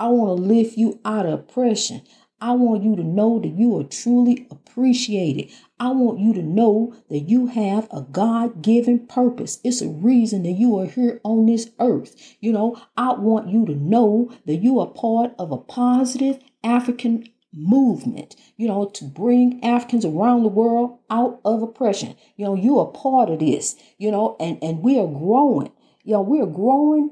I 0.00 0.08
want 0.08 0.38
to 0.38 0.42
lift 0.42 0.78
you 0.78 0.98
out 1.04 1.26
of 1.26 1.40
oppression. 1.40 2.00
I 2.40 2.52
want 2.52 2.82
you 2.82 2.96
to 2.96 3.04
know 3.04 3.38
that 3.38 3.48
you 3.48 3.78
are 3.78 3.84
truly 3.84 4.46
appreciated. 4.50 5.50
I 5.78 5.90
want 5.90 6.20
you 6.20 6.32
to 6.32 6.42
know 6.42 6.94
that 7.10 7.28
you 7.28 7.48
have 7.48 7.86
a 7.90 8.00
God 8.00 8.62
given 8.62 9.06
purpose. 9.06 9.60
It's 9.62 9.82
a 9.82 9.88
reason 9.88 10.44
that 10.44 10.52
you 10.52 10.78
are 10.78 10.86
here 10.86 11.20
on 11.22 11.44
this 11.44 11.68
earth. 11.78 12.16
You 12.40 12.52
know, 12.52 12.80
I 12.96 13.12
want 13.12 13.50
you 13.50 13.66
to 13.66 13.74
know 13.74 14.32
that 14.46 14.62
you 14.62 14.80
are 14.80 14.86
part 14.86 15.34
of 15.38 15.52
a 15.52 15.58
positive 15.58 16.38
African 16.64 17.28
movement, 17.52 18.36
you 18.56 18.68
know, 18.68 18.86
to 18.86 19.04
bring 19.04 19.62
Africans 19.64 20.04
around 20.04 20.42
the 20.42 20.48
world 20.48 20.98
out 21.10 21.40
of 21.44 21.62
oppression. 21.62 22.16
You 22.36 22.46
know, 22.46 22.54
you 22.54 22.78
are 22.78 22.86
part 22.86 23.30
of 23.30 23.40
this, 23.40 23.76
you 23.98 24.10
know, 24.10 24.36
and, 24.38 24.58
and 24.62 24.80
we 24.82 24.98
are 24.98 25.06
growing. 25.06 25.72
You 26.04 26.14
know, 26.14 26.22
we 26.22 26.40
are 26.40 26.46
growing 26.46 27.10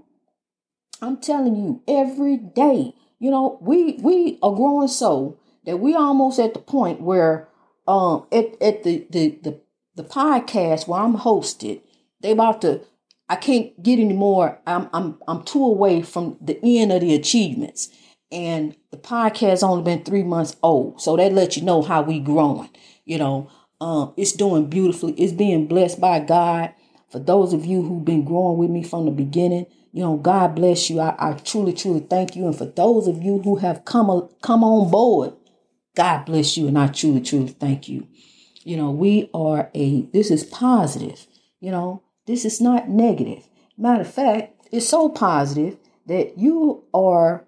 I'm 1.00 1.18
telling 1.18 1.57
you, 1.57 1.83
every 1.87 2.37
day, 2.37 2.95
you 3.18 3.30
know, 3.30 3.59
we 3.61 3.95
we 3.95 4.38
are 4.42 4.54
growing 4.54 4.88
so 4.88 5.38
that 5.64 5.78
we 5.78 5.95
almost 5.95 6.38
at 6.38 6.54
the 6.54 6.61
point 6.61 7.00
where 7.00 7.49
um 7.87 8.26
at, 8.33 8.61
at 8.61 8.83
the, 8.83 9.07
the 9.11 9.38
the 9.42 9.61
the 9.97 10.04
podcast 10.04 10.88
where 10.88 11.00
I'm 11.00 11.16
hosted, 11.16 11.83
they 12.21 12.33
about 12.33 12.62
to 12.62 12.80
I 13.28 13.37
can't 13.37 13.80
get 13.83 13.99
any 13.99 14.14
more. 14.14 14.59
I'm 14.66 14.88
I'm 14.92 15.18
I'm 15.28 15.45
too 15.45 15.64
away 15.64 16.02
from 16.02 16.37
the 16.40 16.59
end 16.62 16.92
of 16.92 17.00
the 17.00 17.14
achievements. 17.14 17.90
And 18.30 18.76
the 18.90 18.99
podcast 18.99 19.62
only 19.62 19.82
been 19.82 20.04
three 20.04 20.23
months 20.23 20.56
old. 20.62 21.00
So 21.00 21.16
that 21.16 21.32
lets 21.32 21.56
you 21.56 21.64
know 21.64 21.82
how 21.82 22.02
we 22.02 22.20
growing. 22.20 22.68
You 23.04 23.18
know, 23.18 23.50
um, 23.80 24.12
it's 24.16 24.32
doing 24.32 24.68
beautifully. 24.68 25.12
It's 25.14 25.32
being 25.32 25.66
blessed 25.66 26.00
by 26.00 26.20
God. 26.20 26.75
For 27.11 27.18
those 27.18 27.52
of 27.54 27.64
you 27.64 27.82
who've 27.82 28.04
been 28.04 28.25
growing 28.25 28.58
with 28.58 28.70
me 28.70 28.82
from 28.82 29.06
the 29.06 29.11
beginning, 29.11 29.66
you 29.92 30.02
know, 30.02 30.16
God 30.16 30.54
bless 30.54 30.90
you. 30.90 31.00
I, 31.00 31.14
I 31.18 31.32
truly, 31.32 31.73
truly 31.73 32.00
thank 32.00 32.37
you. 32.37 32.47
And 32.47 32.56
for 32.56 32.66
those 32.66 33.08
of 33.08 33.23
you 33.23 33.40
who 33.40 33.56
have 33.56 33.85
come, 33.87 34.28
come 34.42 34.62
on 34.62 34.90
board, 34.90 35.32
God 35.97 36.26
bless 36.26 36.56
you. 36.56 36.68
And 36.68 36.78
I 36.78 36.88
truly, 36.88 37.23
truly 37.23 37.49
thank 37.49 37.88
you. 37.88 38.06
You 38.62 38.76
know, 38.76 38.90
we 38.90 39.30
are 39.32 39.70
a, 39.75 40.02
this 40.12 40.30
is 40.30 40.44
positive. 40.44 41.26
You 41.61 41.70
know, 41.70 42.02
this 42.26 42.44
is 42.44 42.61
not 42.61 42.90
negative. 42.90 43.49
Matter 43.78 44.02
of 44.02 44.12
fact, 44.12 44.66
it's 44.70 44.88
so 44.88 45.08
positive 45.08 45.78
that 46.06 46.37
you 46.37 46.85
are 46.92 47.47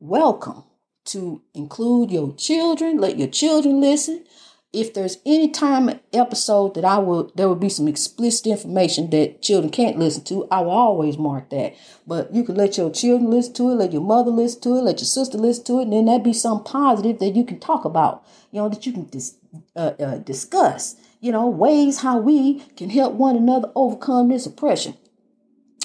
welcome 0.00 0.64
to 1.04 1.42
include 1.52 2.10
your 2.10 2.34
children, 2.34 2.96
let 2.96 3.18
your 3.18 3.28
children 3.28 3.80
listen, 3.80 4.24
if 4.72 4.94
there's 4.94 5.18
any 5.26 5.50
time 5.50 6.00
episode 6.12 6.74
that 6.74 6.84
I 6.84 6.98
will 6.98 7.32
there 7.34 7.48
will 7.48 7.56
be 7.56 7.68
some 7.68 7.88
explicit 7.88 8.46
information 8.46 9.10
that 9.10 9.42
children 9.42 9.70
can't 9.70 9.98
listen 9.98 10.24
to, 10.24 10.46
I 10.50 10.60
will 10.60 10.70
always 10.70 11.18
mark 11.18 11.50
that. 11.50 11.74
But 12.06 12.32
you 12.32 12.44
can 12.44 12.54
let 12.54 12.78
your 12.78 12.90
children 12.90 13.30
listen 13.30 13.52
to 13.54 13.70
it, 13.70 13.74
let 13.74 13.92
your 13.92 14.02
mother 14.02 14.30
listen 14.30 14.62
to 14.62 14.76
it, 14.76 14.82
let 14.82 15.00
your 15.00 15.06
sister 15.06 15.36
listen 15.36 15.64
to 15.64 15.80
it, 15.80 15.82
and 15.82 15.92
then 15.92 16.04
that 16.06 16.24
be 16.24 16.32
some 16.32 16.64
positive 16.64 17.18
that 17.18 17.34
you 17.34 17.44
can 17.44 17.58
talk 17.58 17.84
about. 17.84 18.24
You 18.52 18.60
know 18.60 18.68
that 18.68 18.86
you 18.86 18.92
can 18.92 19.04
dis, 19.06 19.36
uh, 19.76 19.92
uh, 19.98 20.18
discuss. 20.18 20.96
You 21.20 21.32
know 21.32 21.48
ways 21.48 21.98
how 21.98 22.18
we 22.18 22.60
can 22.76 22.90
help 22.90 23.14
one 23.14 23.36
another 23.36 23.70
overcome 23.74 24.28
this 24.28 24.46
oppression 24.46 24.96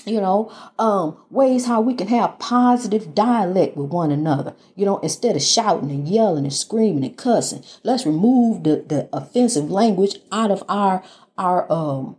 you 0.06 0.22
know 0.22 0.52
um, 0.80 1.18
ways 1.30 1.66
how 1.66 1.82
we 1.82 1.94
can 1.94 2.08
have 2.08 2.40
positive 2.40 3.16
dialect 3.16 3.76
with 3.76 3.90
one 3.90 4.12
another 4.12 4.56
you 4.76 4.86
know 4.86 4.98
instead 5.00 5.36
of 5.36 5.42
shouting 5.42 5.92
and 5.92 6.08
yelling 6.08 6.46
and 6.46 6.54
screaming 6.54 7.04
and 7.04 7.18
cussing. 7.18 7.64
Let's 7.84 8.06
remove 8.06 8.64
the, 8.64 8.86
the 8.88 9.10
offensive 9.12 9.70
language 9.70 10.18
out 10.32 10.52
of 10.52 10.64
our 10.70 11.04
our 11.38 11.72
um 11.72 12.18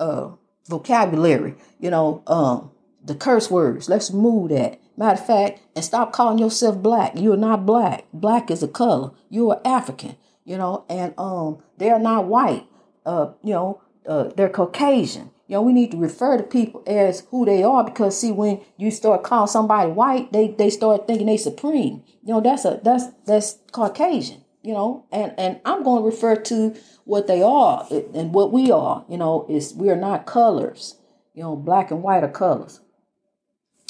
uh 0.00 0.30
vocabulary 0.68 1.54
you 1.78 1.90
know 1.90 2.22
um 2.26 2.70
the 3.04 3.14
curse 3.14 3.50
words. 3.50 3.88
Let's 3.88 4.12
remove 4.12 4.50
that. 4.50 4.80
Matter 4.96 5.20
of 5.20 5.26
fact 5.26 5.60
and 5.74 5.84
stop 5.84 6.12
calling 6.12 6.38
yourself 6.38 6.80
black. 6.82 7.12
You're 7.16 7.36
not 7.36 7.66
black. 7.66 8.04
Black 8.12 8.50
is 8.50 8.62
a 8.62 8.68
color. 8.68 9.10
You're 9.28 9.60
african 9.64 10.16
you 10.44 10.56
know 10.56 10.84
and 10.88 11.14
um 11.18 11.62
they're 11.78 11.98
not 11.98 12.26
white. 12.26 12.66
Uh 13.04 13.32
you 13.42 13.52
know 13.52 13.80
uh, 14.06 14.24
they're 14.36 14.48
caucasian 14.48 15.30
you 15.52 15.58
know, 15.58 15.62
we 15.64 15.74
need 15.74 15.90
to 15.90 15.98
refer 15.98 16.38
to 16.38 16.44
people 16.44 16.82
as 16.86 17.26
who 17.30 17.44
they 17.44 17.62
are 17.62 17.84
because 17.84 18.18
see, 18.18 18.32
when 18.32 18.62
you 18.78 18.90
start 18.90 19.22
calling 19.22 19.48
somebody 19.48 19.90
white, 19.90 20.32
they 20.32 20.48
they 20.48 20.70
start 20.70 21.06
thinking 21.06 21.26
they 21.26 21.36
supreme. 21.36 22.02
You 22.24 22.32
know, 22.32 22.40
that's 22.40 22.64
a 22.64 22.80
that's 22.82 23.08
that's 23.26 23.58
Caucasian. 23.70 24.46
You 24.62 24.72
know, 24.72 25.04
and 25.12 25.34
and 25.36 25.60
I'm 25.66 25.82
going 25.82 26.02
to 26.02 26.06
refer 26.06 26.36
to 26.36 26.74
what 27.04 27.26
they 27.26 27.42
are 27.42 27.86
and 27.90 28.32
what 28.32 28.50
we 28.50 28.70
are. 28.70 29.04
You 29.10 29.18
know, 29.18 29.44
is 29.46 29.74
we 29.74 29.90
are 29.90 29.96
not 29.96 30.24
colors. 30.24 30.96
You 31.34 31.42
know, 31.42 31.54
black 31.54 31.90
and 31.90 32.02
white 32.02 32.24
are 32.24 32.30
colors, 32.30 32.80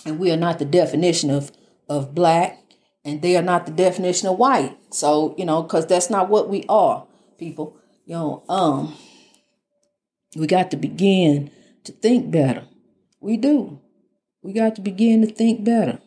and 0.04 0.18
we 0.18 0.32
are 0.32 0.36
not 0.36 0.58
the 0.58 0.64
definition 0.64 1.30
of 1.30 1.52
of 1.88 2.12
black, 2.12 2.58
and 3.04 3.22
they 3.22 3.36
are 3.36 3.42
not 3.42 3.66
the 3.66 3.72
definition 3.72 4.26
of 4.26 4.36
white. 4.36 4.76
So 4.90 5.36
you 5.38 5.44
know, 5.44 5.62
because 5.62 5.86
that's 5.86 6.10
not 6.10 6.28
what 6.28 6.48
we 6.48 6.64
are, 6.68 7.06
people. 7.38 7.76
You 8.04 8.14
know, 8.14 8.42
um. 8.48 8.96
We 10.36 10.46
got 10.46 10.70
to 10.70 10.76
begin 10.76 11.50
to 11.84 11.92
think 11.92 12.30
better. 12.30 12.64
We 13.20 13.36
do. 13.36 13.80
We 14.42 14.52
got 14.52 14.74
to 14.76 14.80
begin 14.80 15.26
to 15.26 15.32
think 15.32 15.64
better. 15.64 16.00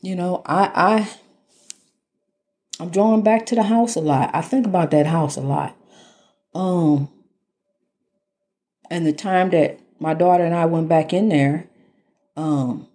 You 0.00 0.16
know, 0.16 0.42
I 0.46 0.70
I 0.74 1.10
I'm 2.80 2.90
drawing 2.90 3.22
back 3.22 3.46
to 3.46 3.54
the 3.54 3.62
house 3.62 3.96
a 3.96 4.00
lot. 4.00 4.30
I 4.34 4.40
think 4.40 4.66
about 4.66 4.90
that 4.90 5.06
house 5.06 5.36
a 5.36 5.40
lot. 5.40 5.76
Um 6.54 7.10
and 8.90 9.06
the 9.06 9.12
time 9.12 9.50
that 9.50 9.80
my 9.98 10.14
daughter 10.14 10.44
and 10.44 10.54
I 10.54 10.66
went 10.66 10.88
back 10.88 11.12
in 11.12 11.28
there 11.28 11.68
um 12.36 12.88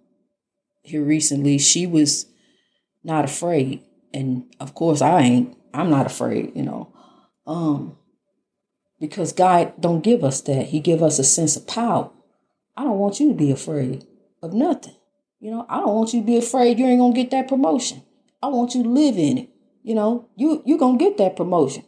here 0.82 1.02
recently, 1.02 1.58
she 1.58 1.86
was 1.86 2.26
not 3.02 3.24
afraid. 3.24 3.82
And 4.12 4.44
of 4.58 4.74
course 4.74 5.00
I 5.00 5.20
ain't. 5.20 5.56
I'm 5.72 5.90
not 5.90 6.06
afraid, 6.06 6.56
you 6.56 6.62
know. 6.62 6.92
Um 7.46 7.96
because 9.00 9.32
God 9.32 9.72
don't 9.80 10.04
give 10.04 10.22
us 10.22 10.40
that. 10.42 10.66
He 10.66 10.80
give 10.80 11.02
us 11.02 11.18
a 11.18 11.24
sense 11.24 11.56
of 11.56 11.66
power. 11.66 12.10
I 12.76 12.84
don't 12.84 12.98
want 12.98 13.18
you 13.18 13.28
to 13.28 13.34
be 13.34 13.50
afraid 13.50 14.06
of 14.42 14.52
nothing. 14.52 14.94
You 15.40 15.50
know, 15.50 15.66
I 15.68 15.80
don't 15.80 15.94
want 15.94 16.12
you 16.12 16.20
to 16.20 16.26
be 16.26 16.36
afraid 16.36 16.78
you 16.78 16.86
ain't 16.86 17.00
gonna 17.00 17.14
get 17.14 17.30
that 17.30 17.48
promotion. 17.48 18.02
I 18.42 18.48
want 18.48 18.74
you 18.74 18.82
to 18.82 18.88
live 18.88 19.16
in 19.16 19.38
it. 19.38 19.48
You 19.82 19.94
know, 19.94 20.28
you 20.36 20.62
you 20.66 20.76
gonna 20.78 20.98
get 20.98 21.16
that 21.16 21.36
promotion. 21.36 21.84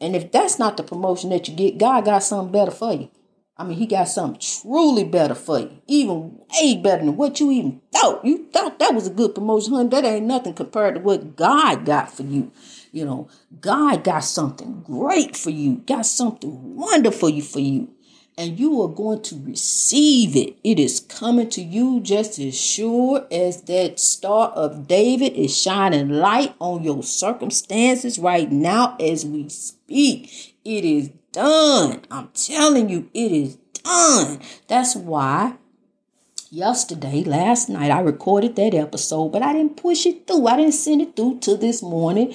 And 0.00 0.14
if 0.14 0.30
that's 0.30 0.58
not 0.58 0.76
the 0.76 0.82
promotion 0.82 1.30
that 1.30 1.48
you 1.48 1.54
get, 1.54 1.78
God 1.78 2.04
got 2.04 2.22
something 2.22 2.52
better 2.52 2.70
for 2.70 2.92
you. 2.92 3.10
I 3.58 3.64
mean, 3.64 3.78
he 3.78 3.86
got 3.86 4.08
something 4.08 4.40
truly 4.40 5.04
better 5.04 5.34
for 5.34 5.60
you, 5.60 5.80
even 5.86 6.40
way 6.52 6.76
better 6.76 7.02
than 7.04 7.16
what 7.16 7.40
you 7.40 7.50
even 7.50 7.80
thought. 7.90 8.22
You 8.22 8.46
thought 8.52 8.78
that 8.78 8.94
was 8.94 9.06
a 9.06 9.10
good 9.10 9.34
promotion, 9.34 9.72
honey. 9.72 9.88
That 9.88 10.04
ain't 10.04 10.26
nothing 10.26 10.52
compared 10.52 10.96
to 10.96 11.00
what 11.00 11.36
God 11.36 11.86
got 11.86 12.12
for 12.12 12.22
you. 12.22 12.52
You 12.92 13.06
know, 13.06 13.28
God 13.60 14.04
got 14.04 14.24
something 14.24 14.82
great 14.82 15.36
for 15.36 15.50
you, 15.50 15.76
got 15.86 16.04
something 16.04 16.76
wonderful 16.76 17.40
for 17.40 17.60
you, 17.60 17.88
and 18.36 18.58
you 18.58 18.82
are 18.82 18.88
going 18.88 19.22
to 19.22 19.42
receive 19.42 20.36
it. 20.36 20.58
It 20.62 20.78
is 20.78 21.00
coming 21.00 21.48
to 21.50 21.62
you 21.62 22.00
just 22.00 22.38
as 22.38 22.58
sure 22.58 23.26
as 23.30 23.62
that 23.62 23.98
star 23.98 24.50
of 24.50 24.86
David 24.86 25.32
is 25.32 25.56
shining 25.56 26.10
light 26.10 26.54
on 26.58 26.82
your 26.82 27.02
circumstances 27.02 28.18
right 28.18 28.52
now 28.52 28.96
as 29.00 29.24
we 29.24 29.48
speak. 29.48 30.56
It 30.62 30.84
is 30.84 31.10
done. 31.36 32.00
I'm 32.10 32.30
telling 32.32 32.88
you, 32.88 33.10
it 33.12 33.30
is 33.30 33.56
done. 33.84 34.40
That's 34.68 34.96
why 34.96 35.56
yesterday, 36.50 37.22
last 37.24 37.68
night, 37.68 37.90
I 37.90 38.00
recorded 38.00 38.56
that 38.56 38.74
episode, 38.74 39.28
but 39.28 39.42
I 39.42 39.52
didn't 39.52 39.76
push 39.76 40.06
it 40.06 40.26
through. 40.26 40.46
I 40.46 40.56
didn't 40.56 40.72
send 40.72 41.02
it 41.02 41.14
through 41.14 41.40
to 41.40 41.58
this 41.58 41.82
morning 41.82 42.34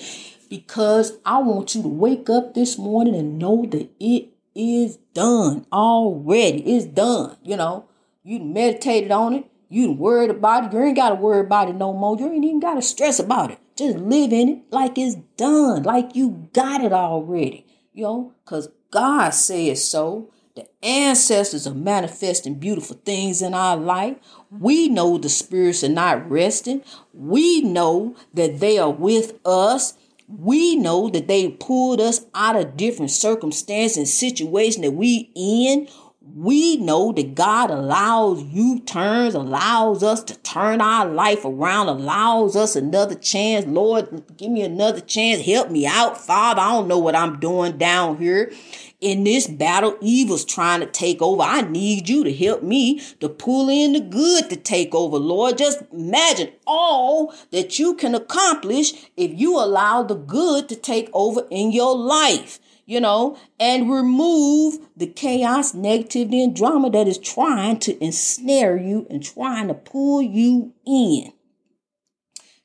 because 0.52 1.18
I 1.26 1.40
want 1.40 1.74
you 1.74 1.82
to 1.82 1.88
wake 1.88 2.30
up 2.30 2.54
this 2.54 2.78
morning 2.78 3.16
and 3.16 3.40
know 3.40 3.66
that 3.72 3.90
it 4.00 4.30
is 4.54 4.98
done 5.16 5.66
already. 5.74 6.60
It's 6.76 6.86
done. 6.86 7.38
You 7.44 7.58
know, 7.58 7.90
you 8.24 8.40
meditated 8.40 9.10
on 9.10 9.34
it. 9.34 9.46
You 9.68 9.94
worried 9.94 10.30
about 10.30 10.66
it. 10.66 10.74
You 10.74 10.84
ain't 10.84 10.98
got 10.98 11.10
to 11.10 11.16
worry 11.16 11.40
about 11.40 11.70
it 11.70 11.76
no 11.76 11.92
more. 11.92 12.20
You 12.20 12.32
ain't 12.32 12.46
even 12.46 12.60
got 12.60 12.76
to 12.76 12.84
stress 12.84 13.18
about 13.18 13.50
it. 13.50 13.58
Just 13.76 13.98
live 13.98 14.32
in 14.32 14.50
it 14.50 14.60
like 14.70 15.00
it's 15.00 15.16
done, 15.38 15.82
like 15.84 16.16
you 16.16 16.50
got 16.54 16.84
it 16.84 16.94
already. 16.94 17.66
Know, 17.94 18.34
because 18.44 18.70
God 18.92 19.32
says 19.32 19.88
so. 19.88 20.32
The 20.56 20.68
ancestors 20.84 21.66
are 21.66 21.74
manifesting 21.74 22.56
beautiful 22.56 22.98
things 23.06 23.42
in 23.42 23.54
our 23.54 23.78
life. 23.78 24.18
We 24.50 24.90
know 24.90 25.18
the 25.18 25.30
spirits 25.30 25.84
are 25.84 25.90
not 25.90 26.30
resting. 26.30 26.84
We 27.14 27.62
know 27.62 28.16
that 28.34 28.60
they 28.60 28.78
are 28.78 28.92
with 28.92 29.40
us. 29.46 29.94
We 30.28 30.76
know 30.76 31.10
that 31.10 31.28
they 31.28 31.50
pulled 31.52 32.02
us 32.02 32.26
out 32.34 32.58
of 32.58 32.76
different 32.76 33.12
circumstances 33.12 33.98
and 33.98 34.08
situations 34.08 34.84
that 34.84 34.92
we 34.92 35.32
in 35.36 35.88
we 36.36 36.78
know 36.78 37.12
that 37.12 37.36
God 37.36 37.72
allows 37.72 38.44
U 38.44 38.80
turns, 38.80 39.34
allows 39.34 40.04
us 40.04 40.24
to 40.26 40.38
turn 40.40 40.80
our 40.80 41.06
life 41.06 41.44
around, 41.44 41.88
allows 41.88 42.56
us 42.56 42.76
another 42.76 43.16
chance. 43.16 43.66
Lord, 43.66 44.24
give 44.38 44.52
me 44.52 44.62
another 44.62 45.02
chance. 45.02 45.42
Help 45.42 45.70
me 45.70 45.86
out, 45.86 46.18
Father. 46.18 46.62
I 46.62 46.72
don't 46.72 46.88
know 46.88 47.00
what 47.00 47.16
I'm 47.16 47.40
doing 47.40 47.78
down 47.78 48.18
here 48.18 48.52
in 49.02 49.24
this 49.24 49.48
battle. 49.48 49.98
Evil's 50.00 50.46
trying 50.46 50.80
to 50.80 50.86
take 50.86 51.22
over. 51.22 51.42
I 51.42 51.62
need 51.62 52.08
you 52.08 52.24
to 52.24 52.34
help 52.34 52.64
me 52.64 53.00
to 53.20 53.28
pull 53.28 53.70
in 53.70 53.94
the 53.94 54.00
good 54.00 54.50
to 54.52 54.56
take 54.56 54.94
over, 54.96 55.18
Lord. 55.18 55.58
Just 55.58 55.82
imagine 55.92 56.52
all 56.66 57.34
that 57.52 57.80
you 57.80 57.96
can 57.96 58.16
accomplish 58.16 58.94
if 59.18 59.32
you 59.38 59.58
allow 59.58 60.04
the 60.04 60.16
good 60.16 60.70
to 60.70 60.76
take 60.76 61.10
over 61.14 61.46
in 61.50 61.72
your 61.72 61.98
life 61.98 62.60
you 62.86 63.00
know, 63.00 63.38
and 63.60 63.92
remove 63.92 64.80
the 64.96 65.08
chaos, 65.08 65.74
negativity, 65.74 66.44
and 66.44 66.56
drama 66.56 66.90
that 66.90 67.08
is 67.08 67.18
trying 67.18 67.80
to 67.80 68.04
ensnare 68.04 68.78
you 68.78 69.08
and 69.10 69.24
trying 69.24 69.68
to 69.68 69.74
pull 69.74 70.22
you 70.22 70.74
in. 70.86 71.34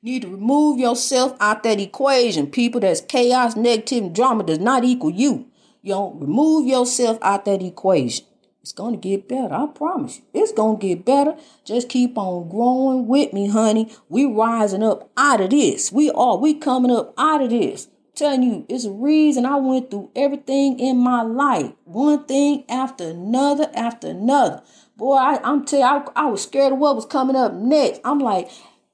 You 0.03 0.13
need 0.13 0.23
to 0.23 0.29
remove 0.29 0.79
yourself 0.79 1.37
out 1.41 1.63
that 1.65 1.81
equation. 1.81 2.49
People 2.49 2.81
that's 2.81 3.01
chaos, 3.01 3.55
negativity, 3.55 3.99
and 3.99 4.15
drama 4.15 4.45
does 4.45 4.59
not 4.59 4.85
equal 4.85 5.11
you. 5.11 5.47
You 5.83 5.93
know, 5.93 6.13
remove 6.13 6.67
yourself 6.67 7.19
out 7.23 7.45
that 7.45 7.63
equation. 7.63 8.27
It's 8.61 8.73
going 8.73 9.01
to 9.01 9.09
get 9.09 9.29
better. 9.29 9.55
I 9.55 9.67
promise 9.67 10.19
you. 10.19 10.25
It's 10.35 10.51
going 10.53 10.81
to 10.81 10.87
get 10.89 11.05
better. 11.05 11.37
Just 11.65 11.89
keep 11.89 12.19
on 12.19 12.49
growing 12.49 13.07
with 13.07 13.33
me, 13.33 13.49
honey. 13.49 13.93
We 14.09 14.27
rising 14.27 14.83
up 14.83 15.09
out 15.17 15.41
of 15.41 15.51
this. 15.51 15.93
We 15.93 16.11
are. 16.11 16.37
We 16.37 16.55
coming 16.55 16.91
up 16.91 17.15
out 17.17 17.43
of 17.43 17.51
this 17.51 17.87
telling 18.17 18.43
you, 18.43 18.67
it's 18.69 18.85
a 18.85 18.91
reason 18.91 19.47
I 19.47 19.57
went 19.57 19.91
through 19.91 20.11
everything 20.17 20.81
in 20.81 20.97
my 20.97 21.23
life, 21.23 21.73
one 21.85 22.25
thing 22.25 22.65
after 22.69 23.11
another 23.11 23.71
after 23.75 24.09
another. 24.09 24.63
Boy, 24.97 25.15
I, 25.15 25.49
am 25.49 25.65
telling 25.65 25.85
you, 25.85 26.13
I, 26.17 26.25
I 26.25 26.27
was 26.27 26.43
scared 26.43 26.73
of 26.73 26.79
what 26.79 26.97
was 26.97 27.07
coming 27.07 27.37
up 27.37 27.53
next. 27.53 28.01
I'm 28.05 28.19
like, 28.19 28.51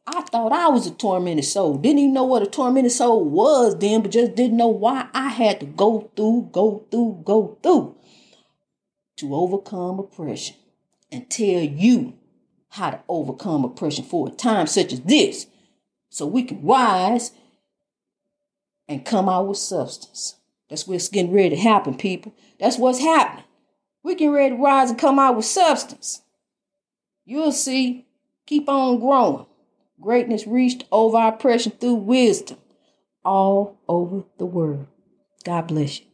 I 0.07 0.23
thought 0.23 0.53
I 0.53 0.69
was 0.69 0.87
a 0.87 0.91
tormented 0.91 1.45
soul. 1.45 1.79
Didn't 1.79 2.01
even 2.01 2.15
know 2.15 2.25
what 2.25 2.43
a 2.43 2.47
tormented 2.47 2.91
soul 2.91 3.25
was 3.25 3.79
then, 3.79 4.03
but 4.03 4.11
just 4.11 4.35
didn't 4.35 4.57
know 4.57 4.69
why 4.69 5.09
I 5.15 5.29
had 5.29 5.61
to 5.61 5.67
go 5.67 6.11
through, 6.17 6.51
go 6.53 6.85
through, 6.91 7.23
go 7.25 7.59
through 7.63 7.97
to 9.17 9.35
overcome 9.35 10.01
oppression 10.01 10.57
and 11.13 11.31
tell 11.31 11.63
you 11.63 12.15
how 12.71 12.91
to 12.91 13.01
overcome 13.09 13.65
oppression 13.65 14.05
for 14.05 14.27
a 14.27 14.31
time 14.33 14.67
such 14.67 14.93
as 14.93 15.01
this 15.03 15.47
so 16.11 16.27
we 16.27 16.43
can 16.43 16.65
rise 16.65 17.31
and 18.89 19.05
come 19.05 19.29
out 19.29 19.49
with 19.49 19.59
substance. 19.59 20.37
That's 20.69 20.87
what's 20.87 21.09
getting 21.09 21.33
ready 21.33 21.51
to 21.51 21.57
happen, 21.57 21.97
people. 21.97 22.35
That's 22.59 22.79
what's 22.79 23.01
happening. 23.01 23.45
We're 24.03 24.15
getting 24.15 24.33
ready 24.33 24.57
to 24.57 24.63
rise 24.63 24.91
and 24.91 24.99
come 24.99 25.19
out 25.19 25.37
with 25.37 25.45
substance. 25.45 26.23
You'll 27.25 27.53
see. 27.53 28.07
Keep 28.47 28.69
on 28.69 28.99
growing. 28.99 29.47
Greatness 30.01 30.47
reached 30.47 30.85
over 30.91 31.19
oppression 31.19 31.73
through 31.73 31.95
wisdom 31.95 32.59
all 33.25 33.79
over 33.89 34.25
the 34.39 34.47
world. 34.47 34.89
God 35.45 35.69
bless 35.69 36.01
you. 36.01 36.07